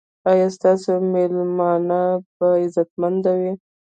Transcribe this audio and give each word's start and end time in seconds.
ایا 0.29 0.47
ستاسو 0.55 0.91
میلمانه 1.13 2.01
به 2.35 2.47
عزتمن 2.63 3.15
وي؟ 3.39 3.51